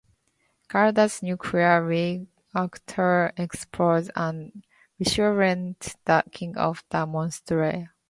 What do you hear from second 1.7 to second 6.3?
reactor explodes and resurrects the